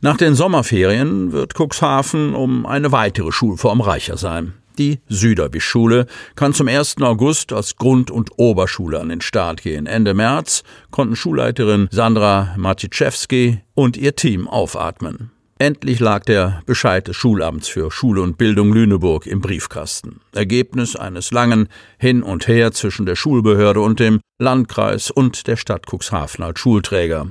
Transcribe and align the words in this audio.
Nach 0.00 0.16
den 0.16 0.34
Sommerferien 0.34 1.32
wird 1.32 1.54
Cuxhaven 1.58 2.34
um 2.34 2.66
eine 2.66 2.92
weitere 2.92 3.32
Schulform 3.32 3.80
reicher 3.80 4.16
sein. 4.16 4.54
Die 4.78 4.98
Süderbisch-Schule 5.08 6.06
kann 6.34 6.52
zum 6.52 6.68
1. 6.68 6.96
August 7.00 7.52
als 7.52 7.76
Grund- 7.76 8.10
und 8.10 8.30
Oberschule 8.36 9.00
an 9.00 9.08
den 9.08 9.20
Start 9.20 9.62
gehen. 9.62 9.86
Ende 9.86 10.14
März 10.14 10.62
konnten 10.90 11.16
Schulleiterin 11.16 11.88
Sandra 11.90 12.54
Matiszewski 12.56 13.60
und 13.74 13.96
ihr 13.96 14.16
Team 14.16 14.48
aufatmen. 14.48 15.30
Endlich 15.58 16.00
lag 16.00 16.24
der 16.24 16.62
Bescheid 16.66 17.06
des 17.06 17.14
Schulamts 17.14 17.68
für 17.68 17.88
Schule 17.92 18.22
und 18.22 18.36
Bildung 18.36 18.72
Lüneburg 18.72 19.24
im 19.26 19.40
Briefkasten. 19.40 20.20
Ergebnis 20.34 20.96
eines 20.96 21.30
langen 21.30 21.68
Hin 21.96 22.24
und 22.24 22.48
Her 22.48 22.72
zwischen 22.72 23.06
der 23.06 23.14
Schulbehörde 23.14 23.80
und 23.80 24.00
dem 24.00 24.18
Landkreis 24.40 25.12
und 25.12 25.46
der 25.46 25.56
Stadt 25.56 25.86
Cuxhaven 25.86 26.44
als 26.44 26.58
Schulträger. 26.58 27.28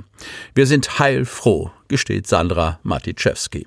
Wir 0.54 0.66
sind 0.66 0.98
heilfroh, 0.98 1.70
gesteht 1.88 2.26
Sandra 2.26 2.80
Matiszewski. 2.82 3.66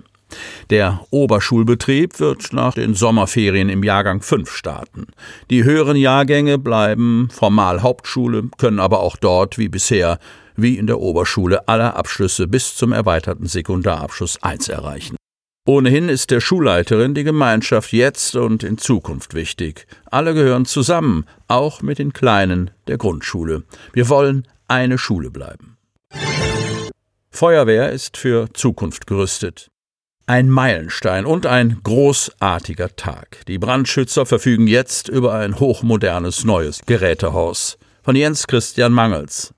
Der 0.71 1.01
Oberschulbetrieb 1.11 2.19
wird 2.19 2.51
nach 2.51 2.73
den 2.73 2.95
Sommerferien 2.95 3.69
im 3.69 3.83
Jahrgang 3.83 4.21
5 4.23 4.49
starten. 4.51 5.05
Die 5.51 5.63
höheren 5.63 5.95
Jahrgänge 5.95 6.57
bleiben 6.57 7.29
formal 7.31 7.83
Hauptschule, 7.83 8.49
können 8.57 8.79
aber 8.79 9.01
auch 9.01 9.17
dort 9.17 9.59
wie 9.59 9.69
bisher 9.69 10.17
wie 10.57 10.77
in 10.77 10.87
der 10.87 10.99
Oberschule 10.99 11.67
alle 11.67 11.95
Abschlüsse 11.95 12.47
bis 12.47 12.75
zum 12.75 12.91
erweiterten 12.91 13.47
Sekundarabschluss 13.47 14.43
1 14.43 14.67
erreichen. 14.69 15.15
Ohnehin 15.65 16.07
ist 16.07 16.31
der 16.31 16.39
Schulleiterin 16.39 17.13
die 17.13 17.25
Gemeinschaft 17.25 17.91
jetzt 17.91 18.35
und 18.35 18.63
in 18.63 18.77
Zukunft 18.77 19.33
wichtig. 19.33 19.85
Alle 20.05 20.33
gehören 20.33 20.65
zusammen, 20.65 21.25
auch 21.47 21.81
mit 21.81 21.99
den 21.99 22.13
Kleinen 22.13 22.71
der 22.87 22.97
Grundschule. 22.97 23.63
Wir 23.91 24.07
wollen 24.07 24.47
eine 24.67 24.97
Schule 24.97 25.29
bleiben. 25.29 25.77
Feuerwehr 27.29 27.91
ist 27.91 28.17
für 28.17 28.47
Zukunft 28.53 29.07
gerüstet. 29.07 29.69
Ein 30.25 30.49
Meilenstein 30.49 31.25
und 31.25 31.45
ein 31.45 31.79
großartiger 31.83 32.95
Tag. 32.95 33.45
Die 33.47 33.59
Brandschützer 33.59 34.25
verfügen 34.25 34.67
jetzt 34.67 35.07
über 35.07 35.33
ein 35.33 35.59
hochmodernes 35.59 36.45
neues 36.45 36.81
Gerätehaus. 36.85 37.77
Von 38.03 38.15
Jens 38.15 38.47
Christian 38.47 38.93
Mangels. 38.93 39.53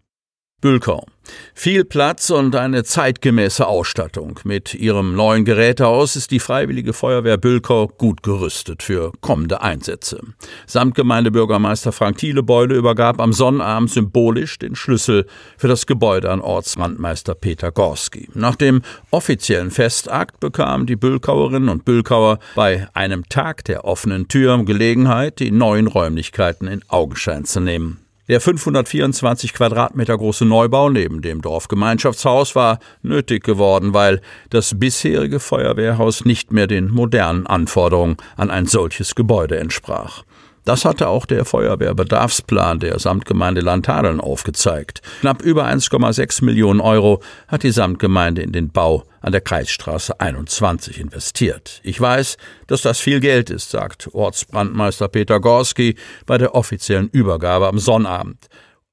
Bülkau. 0.61 1.05
Viel 1.53 1.85
Platz 1.85 2.29
und 2.29 2.55
eine 2.55 2.83
zeitgemäße 2.83 3.65
Ausstattung. 3.65 4.39
Mit 4.43 4.73
ihrem 4.73 5.15
neuen 5.15 5.45
Gerätehaus 5.45 6.15
ist 6.15 6.31
die 6.31 6.39
Freiwillige 6.39 6.93
Feuerwehr 6.93 7.37
Bülkau 7.37 7.87
gut 7.87 8.23
gerüstet 8.23 8.83
für 8.83 9.11
kommende 9.21 9.61
Einsätze. 9.61 10.21
Samtgemeindebürgermeister 10.67 11.91
Frank 11.91 12.17
Thielebeule 12.17 12.75
übergab 12.75 13.21
am 13.21 13.31
Sonnabend 13.31 13.91
symbolisch 13.91 14.57
den 14.59 14.75
Schlüssel 14.75 15.27
für 15.57 15.67
das 15.67 15.85
Gebäude 15.85 16.31
an 16.31 16.41
Ortsrandmeister 16.41 17.35
Peter 17.35 17.71
Gorski. 17.71 18.29
Nach 18.33 18.55
dem 18.55 18.81
offiziellen 19.11 19.71
Festakt 19.71 20.39
bekamen 20.39 20.87
die 20.87 20.95
Bülkauerinnen 20.95 21.69
und 21.69 21.85
Bülkauer 21.85 22.39
bei 22.55 22.87
einem 22.93 23.27
Tag 23.29 23.63
der 23.65 23.85
offenen 23.85 24.27
Tür 24.27 24.49
Gelegenheit, 24.65 25.39
die 25.39 25.51
neuen 25.51 25.87
Räumlichkeiten 25.87 26.67
in 26.67 26.83
Augenschein 26.87 27.45
zu 27.45 27.59
nehmen. 27.59 27.99
Der 28.29 28.39
524 28.39 29.55
Quadratmeter 29.55 30.15
große 30.15 30.45
Neubau 30.45 30.91
neben 30.91 31.23
dem 31.23 31.41
Dorfgemeinschaftshaus 31.41 32.55
war 32.55 32.77
nötig 33.01 33.43
geworden, 33.43 33.95
weil 33.95 34.21
das 34.51 34.77
bisherige 34.77 35.39
Feuerwehrhaus 35.39 36.25
nicht 36.25 36.51
mehr 36.51 36.67
den 36.67 36.91
modernen 36.91 37.47
Anforderungen 37.47 38.17
an 38.37 38.51
ein 38.51 38.67
solches 38.67 39.15
Gebäude 39.15 39.57
entsprach. 39.57 40.21
Das 40.63 40.85
hatte 40.85 41.07
auch 41.07 41.25
der 41.25 41.43
Feuerwehrbedarfsplan 41.43 42.79
der 42.79 42.99
Samtgemeinde 42.99 43.61
Landhadeln 43.61 44.21
aufgezeigt. 44.21 45.01
Knapp 45.21 45.41
über 45.41 45.65
1,6 45.65 46.45
Millionen 46.45 46.81
Euro 46.81 47.23
hat 47.47 47.63
die 47.63 47.71
Samtgemeinde 47.71 48.43
in 48.43 48.51
den 48.51 48.69
Bau 48.69 49.05
an 49.21 49.31
der 49.31 49.41
Kreisstraße 49.41 50.19
21 50.19 50.99
investiert. 50.99 51.79
Ich 51.83 51.99
weiß, 51.99 52.37
dass 52.67 52.81
das 52.81 52.99
viel 52.99 53.19
Geld 53.19 53.49
ist, 53.49 53.69
sagt 53.71 54.13
Ortsbrandmeister 54.13 55.07
Peter 55.07 55.39
Gorski 55.39 55.95
bei 56.25 56.37
der 56.37 56.55
offiziellen 56.55 57.09
Übergabe 57.09 57.67
am 57.67 57.79
Sonnabend. 57.79 58.47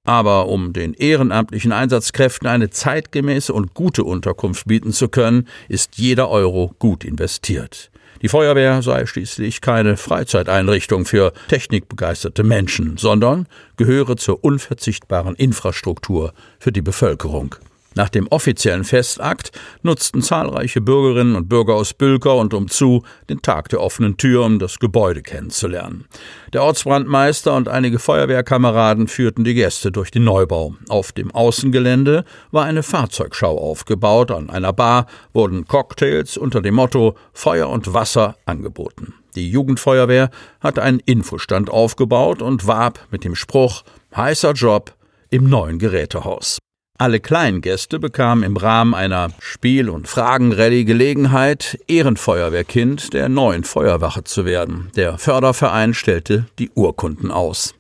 Aber 0.04 0.46
um 0.48 0.72
den 0.72 0.94
ehrenamtlichen 0.94 1.72
Einsatzkräften 1.72 2.46
eine 2.46 2.70
zeitgemäße 2.70 3.52
und 3.52 3.74
gute 3.74 4.04
Unterkunft 4.04 4.66
bieten 4.66 4.92
zu 4.92 5.08
können, 5.08 5.48
ist 5.68 5.98
jeder 5.98 6.30
Euro 6.30 6.74
gut 6.78 7.04
investiert. 7.04 7.90
Die 8.22 8.28
Feuerwehr 8.28 8.82
sei 8.82 9.04
schließlich 9.04 9.60
keine 9.60 9.96
Freizeiteinrichtung 9.96 11.04
für 11.04 11.32
technikbegeisterte 11.48 12.44
Menschen, 12.44 12.96
sondern 12.96 13.46
gehöre 13.76 14.16
zur 14.16 14.42
unverzichtbaren 14.42 15.34
Infrastruktur 15.34 16.32
für 16.58 16.72
die 16.72 16.82
Bevölkerung. 16.82 17.56
Nach 17.96 18.10
dem 18.10 18.28
offiziellen 18.28 18.84
Festakt 18.84 19.52
nutzten 19.82 20.20
zahlreiche 20.20 20.82
Bürgerinnen 20.82 21.34
und 21.34 21.48
Bürger 21.48 21.74
aus 21.74 21.94
Bülkau 21.94 22.38
und 22.38 22.52
umzu 22.52 23.02
den 23.30 23.40
Tag 23.40 23.70
der 23.70 23.80
offenen 23.80 24.18
Tür, 24.18 24.44
um 24.44 24.58
das 24.58 24.78
Gebäude 24.78 25.22
kennenzulernen. 25.22 26.04
Der 26.52 26.62
Ortsbrandmeister 26.62 27.54
und 27.54 27.68
einige 27.68 27.98
Feuerwehrkameraden 27.98 29.08
führten 29.08 29.44
die 29.44 29.54
Gäste 29.54 29.90
durch 29.92 30.10
den 30.10 30.24
Neubau. 30.24 30.74
Auf 30.90 31.12
dem 31.12 31.30
Außengelände 31.30 32.26
war 32.50 32.66
eine 32.66 32.82
Fahrzeugschau 32.82 33.56
aufgebaut. 33.56 34.30
An 34.30 34.50
einer 34.50 34.74
Bar 34.74 35.06
wurden 35.32 35.66
Cocktails 35.66 36.36
unter 36.36 36.60
dem 36.60 36.74
Motto 36.74 37.16
Feuer 37.32 37.70
und 37.70 37.94
Wasser 37.94 38.36
angeboten. 38.44 39.14
Die 39.36 39.50
Jugendfeuerwehr 39.50 40.28
hat 40.60 40.78
einen 40.78 41.00
Infostand 41.00 41.70
aufgebaut 41.70 42.42
und 42.42 42.66
warb 42.66 43.00
mit 43.10 43.24
dem 43.24 43.34
Spruch 43.34 43.84
Heißer 44.14 44.52
Job 44.52 44.94
im 45.30 45.48
neuen 45.48 45.78
Gerätehaus. 45.78 46.58
Alle 46.98 47.20
kleinen 47.20 47.60
Gäste 47.60 47.98
bekamen 47.98 48.42
im 48.42 48.56
Rahmen 48.56 48.94
einer 48.94 49.28
Spiel- 49.38 49.90
und 49.90 50.08
Fragenrallye 50.08 50.84
Gelegenheit, 50.84 51.78
Ehrenfeuerwehrkind 51.88 53.12
der 53.12 53.28
neuen 53.28 53.64
Feuerwache 53.64 54.24
zu 54.24 54.46
werden. 54.46 54.90
Der 54.96 55.18
Förderverein 55.18 55.92
stellte 55.92 56.46
die 56.58 56.70
Urkunden 56.74 57.30
aus. 57.30 57.74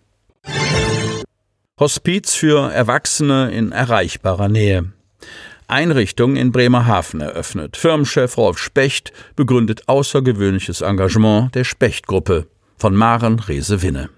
Hospiz 1.80 2.34
für 2.34 2.70
Erwachsene 2.70 3.50
in 3.52 3.72
erreichbarer 3.72 4.48
Nähe. 4.48 4.92
Einrichtung 5.66 6.36
in 6.36 6.52
Bremerhaven 6.52 7.20
eröffnet. 7.20 7.76
Firmenchef 7.76 8.36
Rolf 8.36 8.58
Specht 8.58 9.12
begründet 9.34 9.88
außergewöhnliches 9.88 10.82
Engagement 10.82 11.54
der 11.54 11.64
Specht-Gruppe 11.64 12.46
von 12.76 12.94
Maren 12.94 13.40
Rese-Winne. 13.40 14.10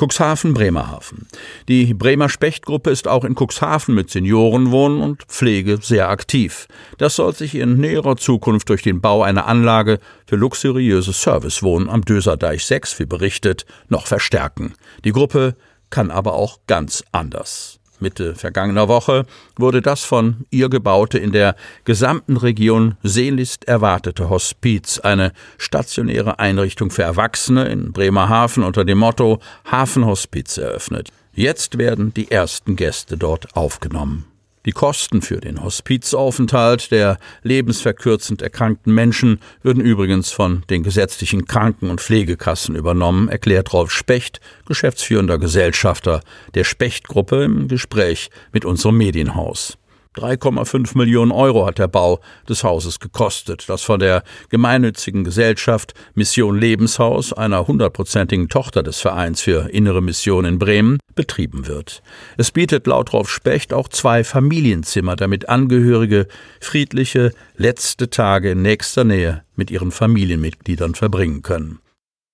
Cuxhaven, 0.00 0.54
Bremerhaven. 0.54 1.26
Die 1.68 1.92
Bremer 1.92 2.30
Spechtgruppe 2.30 2.90
ist 2.90 3.06
auch 3.06 3.22
in 3.22 3.34
Cuxhaven 3.34 3.94
mit 3.94 4.08
Seniorenwohnen 4.08 5.02
und 5.02 5.24
Pflege 5.24 5.78
sehr 5.82 6.08
aktiv. 6.08 6.68
Das 6.96 7.16
soll 7.16 7.34
sich 7.34 7.54
in 7.54 7.76
näherer 7.76 8.16
Zukunft 8.16 8.70
durch 8.70 8.82
den 8.82 9.02
Bau 9.02 9.22
einer 9.22 9.46
Anlage 9.46 9.98
für 10.26 10.36
luxuriöses 10.36 11.20
Servicewohnen 11.20 11.90
am 11.90 12.00
Döserdeich 12.00 12.64
6, 12.64 12.98
wie 12.98 13.04
berichtet, 13.04 13.66
noch 13.88 14.06
verstärken. 14.06 14.72
Die 15.04 15.12
Gruppe 15.12 15.54
kann 15.90 16.10
aber 16.10 16.32
auch 16.32 16.60
ganz 16.66 17.04
anders. 17.12 17.79
Mitte 18.00 18.34
vergangener 18.34 18.88
Woche 18.88 19.26
wurde 19.56 19.82
das 19.82 20.02
von 20.04 20.46
ihr 20.50 20.68
gebaute, 20.68 21.18
in 21.18 21.32
der 21.32 21.56
gesamten 21.84 22.36
Region 22.36 22.96
sehnlichst 23.02 23.66
erwartete 23.66 24.30
Hospiz, 24.30 24.98
eine 24.98 25.32
stationäre 25.58 26.38
Einrichtung 26.38 26.90
für 26.90 27.02
Erwachsene 27.02 27.68
in 27.68 27.92
Bremerhaven 27.92 28.62
unter 28.62 28.84
dem 28.84 28.98
Motto 28.98 29.40
Hafenhospiz 29.70 30.58
eröffnet. 30.58 31.10
Jetzt 31.32 31.78
werden 31.78 32.12
die 32.14 32.30
ersten 32.30 32.76
Gäste 32.76 33.16
dort 33.16 33.56
aufgenommen. 33.56 34.26
Die 34.66 34.72
Kosten 34.72 35.22
für 35.22 35.40
den 35.40 35.62
Hospizaufenthalt 35.62 36.90
der 36.90 37.16
lebensverkürzend 37.42 38.42
erkrankten 38.42 38.94
Menschen 38.94 39.40
würden 39.62 39.82
übrigens 39.82 40.32
von 40.32 40.64
den 40.68 40.82
gesetzlichen 40.82 41.46
Kranken- 41.46 41.88
und 41.88 42.02
Pflegekassen 42.02 42.76
übernommen, 42.76 43.30
erklärt 43.30 43.72
Rolf 43.72 43.90
Specht, 43.90 44.40
geschäftsführender 44.66 45.38
Gesellschafter 45.38 46.20
der 46.54 46.64
Specht-Gruppe 46.64 47.44
im 47.44 47.68
Gespräch 47.68 48.28
mit 48.52 48.66
unserem 48.66 48.98
Medienhaus. 48.98 49.78
3,5 50.16 50.98
Millionen 50.98 51.30
Euro 51.30 51.66
hat 51.66 51.78
der 51.78 51.86
Bau 51.86 52.18
des 52.48 52.64
Hauses 52.64 52.98
gekostet, 52.98 53.68
das 53.68 53.82
von 53.82 54.00
der 54.00 54.24
gemeinnützigen 54.48 55.22
Gesellschaft 55.22 55.94
Mission 56.14 56.58
Lebenshaus, 56.58 57.32
einer 57.32 57.68
hundertprozentigen 57.68 58.48
Tochter 58.48 58.82
des 58.82 58.98
Vereins 58.98 59.40
für 59.40 59.70
innere 59.70 60.02
Mission 60.02 60.44
in 60.44 60.58
Bremen, 60.58 60.98
betrieben 61.14 61.68
wird. 61.68 62.02
Es 62.36 62.50
bietet 62.50 62.88
laut 62.88 63.12
Rolf 63.12 63.30
Specht 63.30 63.72
auch 63.72 63.88
zwei 63.88 64.24
Familienzimmer, 64.24 65.14
damit 65.14 65.48
Angehörige 65.48 66.26
friedliche 66.60 67.32
letzte 67.56 68.10
Tage 68.10 68.50
in 68.50 68.62
nächster 68.62 69.04
Nähe 69.04 69.44
mit 69.54 69.70
ihren 69.70 69.92
Familienmitgliedern 69.92 70.96
verbringen 70.96 71.42
können. 71.42 71.78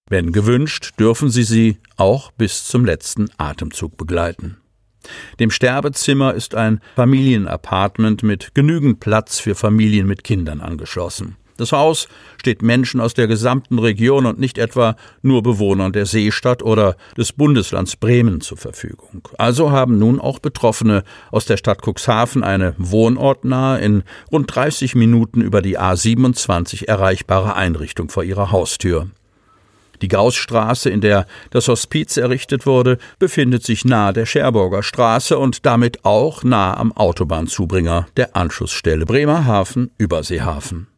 Wenn 0.09 0.33
gewünscht, 0.33 0.95
dürfen 0.99 1.29
sie 1.29 1.43
sie 1.43 1.79
auch 1.97 2.31
bis 2.31 2.65
zum 2.65 2.87
letzten 2.87 3.29
Atemzug 3.37 3.99
begleiten. 3.99 4.57
Dem 5.41 5.51
Sterbezimmer 5.51 6.35
ist 6.35 6.55
ein 6.55 6.81
Familienapartment 6.97 8.23
mit 8.23 8.55
genügend 8.55 9.01
Platz 9.01 9.39
für 9.39 9.55
Familien 9.55 10.07
mit 10.07 10.25
Kindern 10.25 10.61
angeschlossen. 10.61 11.37
Das 11.57 11.73
Haus 11.73 12.09
steht 12.39 12.63
Menschen 12.63 13.01
aus 13.01 13.15
der 13.15 13.27
gesamten 13.27 13.79
Region 13.79 14.27
und 14.27 14.39
nicht 14.39 14.59
etwa 14.59 14.97
nur 15.23 15.43
Bewohnern 15.43 15.93
der 15.93 16.05
Seestadt 16.05 16.63
oder 16.63 16.97
des 17.17 17.33
Bundeslands 17.33 17.97
Bremen 17.97 18.41
zur 18.41 18.59
Verfügung. 18.59 19.27
Also 19.39 19.71
haben 19.71 19.99
nun 19.99 20.21
auch 20.21 20.39
Betroffene 20.39 21.03
aus 21.31 21.47
der 21.47 21.57
Stadt 21.57 21.81
Cuxhaven 21.83 22.45
eine 22.45 22.75
wohnortnahe, 22.77 23.81
in 23.81 24.03
rund 24.31 24.55
30 24.55 24.95
Minuten 24.95 25.41
über 25.41 25.63
die 25.63 25.79
A27 25.79 26.87
erreichbare 26.87 27.55
Einrichtung 27.55 28.11
vor 28.11 28.25
ihrer 28.25 28.51
Haustür. 28.51 29.09
Die 30.03 30.09
Gaußstraße, 30.09 30.91
in 30.91 31.01
der 31.01 31.27
das 31.51 31.69
Hospiz 31.69 32.17
errichtet 32.17 32.67
wurde, 32.67 32.99
befindet 33.19 33.65
sich 33.65 33.85
nahe 33.85 34.13
der 34.13 34.27
Cherburger 34.27 34.83
Straße 34.83 35.39
und 35.39 35.67
damit 35.67 36.05
auch 36.05 36.45
nahe 36.45 36.77
am 36.77 36.93
Autobahnzubringer 36.93 38.07
der 38.17 38.37
Anschlussstelle 38.37 39.07
Bremerhaven-Überseehafen. 39.07 40.89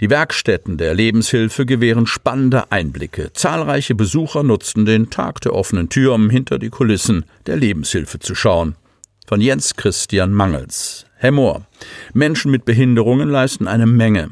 Die 0.00 0.10
Werkstätten 0.10 0.78
der 0.78 0.94
Lebenshilfe 0.94 1.66
gewähren 1.66 2.06
spannende 2.06 2.70
Einblicke. 2.70 3.32
Zahlreiche 3.32 3.96
Besucher 3.96 4.44
nutzten 4.44 4.86
den 4.86 5.10
Tag 5.10 5.40
der 5.40 5.54
offenen 5.54 5.88
Tür, 5.88 6.14
um 6.14 6.30
hinter 6.30 6.60
die 6.60 6.70
Kulissen 6.70 7.24
der 7.46 7.56
Lebenshilfe 7.56 8.20
zu 8.20 8.36
schauen. 8.36 8.76
Von 9.26 9.40
Jens 9.40 9.74
Christian 9.74 10.32
Mangels. 10.32 11.04
Herr 11.16 11.32
Mohr, 11.32 11.66
Menschen 12.12 12.50
mit 12.50 12.64
Behinderungen 12.64 13.28
leisten 13.28 13.68
eine 13.68 13.86
Menge. 13.86 14.28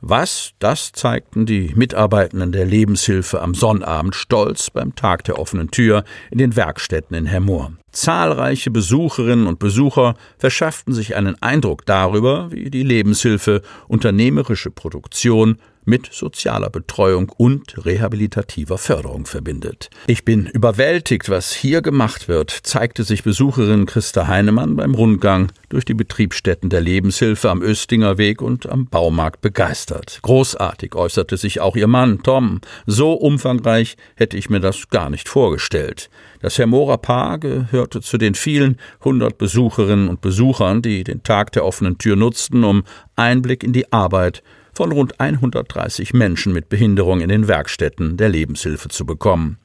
Was, 0.00 0.52
das 0.58 0.92
zeigten 0.92 1.46
die 1.46 1.72
Mitarbeitenden 1.74 2.52
der 2.52 2.66
Lebenshilfe 2.66 3.40
am 3.40 3.54
Sonnabend 3.54 4.14
stolz 4.14 4.70
beim 4.70 4.94
Tag 4.94 5.24
der 5.24 5.38
offenen 5.38 5.70
Tür 5.70 6.04
in 6.30 6.38
den 6.38 6.56
Werkstätten 6.56 7.16
in 7.16 7.26
Hermoor. 7.26 7.72
Zahlreiche 7.90 8.70
Besucherinnen 8.70 9.46
und 9.46 9.58
Besucher 9.58 10.14
verschafften 10.38 10.92
sich 10.92 11.16
einen 11.16 11.40
Eindruck 11.42 11.86
darüber, 11.86 12.48
wie 12.52 12.70
die 12.70 12.82
Lebenshilfe 12.82 13.62
unternehmerische 13.88 14.70
Produktion 14.70 15.58
mit 15.88 16.12
sozialer 16.12 16.68
Betreuung 16.68 17.32
und 17.36 17.84
rehabilitativer 17.84 18.76
Förderung 18.76 19.24
verbindet. 19.24 19.88
Ich 20.06 20.24
bin 20.24 20.46
überwältigt, 20.46 21.30
was 21.30 21.52
hier 21.52 21.80
gemacht 21.80 22.28
wird, 22.28 22.50
zeigte 22.50 23.04
sich 23.04 23.24
Besucherin 23.24 23.86
Christa 23.86 24.28
Heinemann 24.28 24.76
beim 24.76 24.94
Rundgang 24.94 25.50
durch 25.70 25.86
die 25.86 25.94
Betriebsstätten 25.94 26.68
der 26.68 26.82
Lebenshilfe 26.88 27.50
am 27.50 27.60
Östinger 27.60 28.16
Weg 28.16 28.40
und 28.40 28.66
am 28.66 28.86
Baumarkt 28.86 29.42
begeistert. 29.42 30.20
Großartig 30.22 30.94
äußerte 30.94 31.36
sich 31.36 31.60
auch 31.60 31.76
ihr 31.76 31.86
Mann 31.86 32.22
Tom. 32.22 32.62
So 32.86 33.12
umfangreich 33.12 33.96
hätte 34.16 34.38
ich 34.38 34.48
mir 34.48 34.60
das 34.60 34.88
gar 34.88 35.10
nicht 35.10 35.28
vorgestellt. 35.28 36.08
Das 36.40 36.56
Hermora 36.56 36.96
Paar 36.96 37.38
gehörte 37.38 38.00
zu 38.00 38.16
den 38.16 38.34
vielen 38.34 38.78
hundert 39.04 39.36
Besucherinnen 39.36 40.08
und 40.08 40.22
Besuchern, 40.22 40.80
die 40.80 41.04
den 41.04 41.22
Tag 41.22 41.52
der 41.52 41.66
offenen 41.66 41.98
Tür 41.98 42.16
nutzten, 42.16 42.64
um 42.64 42.84
Einblick 43.16 43.62
in 43.62 43.74
die 43.74 43.92
Arbeit 43.92 44.42
von 44.72 44.90
rund 44.90 45.20
130 45.20 46.14
Menschen 46.14 46.54
mit 46.54 46.70
Behinderung 46.70 47.20
in 47.20 47.28
den 47.28 47.48
Werkstätten 47.48 48.16
der 48.16 48.30
Lebenshilfe 48.30 48.88
zu 48.88 49.04
bekommen. 49.04 49.58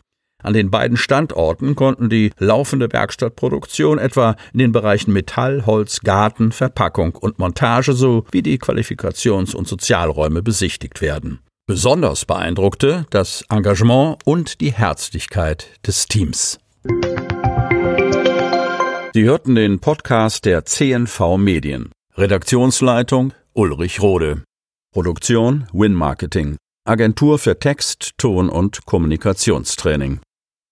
An 0.44 0.54
den 0.54 0.69
beiden 0.69 0.98
Standorten 0.98 1.75
konnten 1.75 2.10
die 2.10 2.31
laufende 2.38 2.92
Werkstattproduktion 2.92 3.98
etwa 3.98 4.36
in 4.51 4.60
den 4.60 4.72
Bereichen 4.74 5.13
Metall, 5.13 5.66
Holz, 5.66 6.01
Garten, 6.01 6.51
Verpackung 6.51 7.16
und 7.16 7.40
Montage 7.40 7.94
sowie 7.94 8.42
die 8.42 8.60
Qualifikations- 8.60 9.56
und 9.56 9.68
Sozialräume 9.68 10.44
besichtigt 10.44 11.01
werden. 11.01 11.40
Besonders 11.66 12.25
beeindruckte 12.25 13.06
das 13.10 13.45
Engagement 13.50 14.18
und 14.25 14.60
die 14.60 14.74
Herzlichkeit 14.74 15.69
des 15.88 16.07
Teams. 16.07 16.60
Sie 19.13 19.24
hörten 19.24 19.56
den 19.56 19.80
Podcast 19.80 20.44
der 20.44 20.66
CNV 20.66 21.38
Medien. 21.38 21.90
Redaktionsleitung 22.18 23.31
Ulrich 23.54 24.01
Rode. 24.01 24.44
Produktion 24.92 25.68
Win 25.72 25.94
Marketing. 25.94 26.57
Agentur 26.86 27.40
für 27.40 27.57
Text, 27.57 28.12
Ton 28.18 28.50
und 28.50 28.86
Kommunikationstraining 28.86 30.19